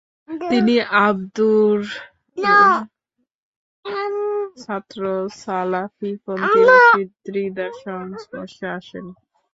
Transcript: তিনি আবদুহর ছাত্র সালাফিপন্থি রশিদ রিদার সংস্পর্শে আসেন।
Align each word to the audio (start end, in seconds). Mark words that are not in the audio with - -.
তিনি 0.43 0.75
আবদুহর 1.05 1.81
ছাত্র 4.57 5.01
সালাফিপন্থি 5.41 6.59
রশিদ 6.69 7.11
রিদার 7.35 7.71
সংস্পর্শে 7.85 8.65
আসেন। 8.77 9.05